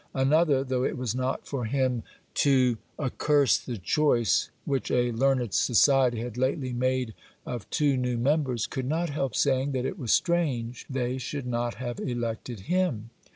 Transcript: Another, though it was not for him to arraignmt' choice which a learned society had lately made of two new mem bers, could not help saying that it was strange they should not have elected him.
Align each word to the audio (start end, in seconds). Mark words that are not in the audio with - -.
Another, 0.15 0.63
though 0.63 0.83
it 0.83 0.97
was 0.97 1.13
not 1.13 1.45
for 1.45 1.65
him 1.65 2.01
to 2.33 2.79
arraignmt' 2.97 3.83
choice 3.83 4.49
which 4.65 4.89
a 4.89 5.11
learned 5.11 5.53
society 5.53 6.21
had 6.21 6.37
lately 6.39 6.73
made 6.73 7.13
of 7.45 7.69
two 7.69 7.95
new 7.97 8.17
mem 8.17 8.41
bers, 8.41 8.65
could 8.65 8.87
not 8.87 9.11
help 9.11 9.35
saying 9.35 9.73
that 9.73 9.85
it 9.85 9.99
was 9.99 10.11
strange 10.11 10.87
they 10.89 11.19
should 11.19 11.45
not 11.45 11.75
have 11.75 11.99
elected 11.99 12.61
him. 12.61 13.11